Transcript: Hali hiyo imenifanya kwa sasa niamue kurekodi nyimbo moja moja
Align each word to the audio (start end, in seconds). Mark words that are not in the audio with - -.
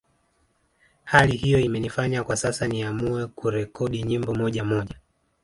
Hali 1.03 1.37
hiyo 1.37 1.59
imenifanya 1.59 2.23
kwa 2.23 2.35
sasa 2.37 2.67
niamue 2.67 3.27
kurekodi 3.27 4.03
nyimbo 4.03 4.33
moja 4.35 4.63
moja 4.63 4.95